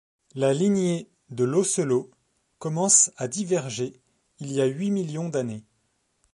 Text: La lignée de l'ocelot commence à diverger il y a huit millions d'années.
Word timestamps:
La 0.33 0.51
lignée 0.51 1.11
de 1.29 1.43
l'ocelot 1.43 2.09
commence 2.57 3.11
à 3.17 3.27
diverger 3.27 4.01
il 4.39 4.51
y 4.51 4.59
a 4.59 4.65
huit 4.65 4.89
millions 4.89 5.29
d'années. 5.29 5.63